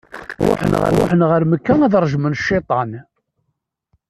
Ruḥen 0.97 1.21
ɣer 1.31 1.41
Mekka 1.51 1.73
ad 1.85 1.93
rejmen 2.03 2.37
cciṭan. 2.39 2.91